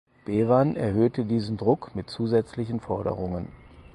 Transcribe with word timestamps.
Bevan 0.25 0.75
erhöhte 0.77 1.25
diesen 1.25 1.57
Druck 1.57 1.91
mit 1.93 2.09
zusätzlichen 2.09 2.79
Forderungen. 2.79 3.49